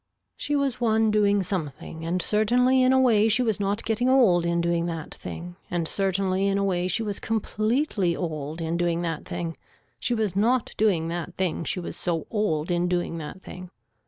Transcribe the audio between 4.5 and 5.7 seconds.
doing that thing